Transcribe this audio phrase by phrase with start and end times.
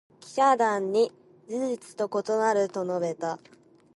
[0.19, 1.11] 記者団に
[1.47, 3.37] 「事実と異なる」と述べた。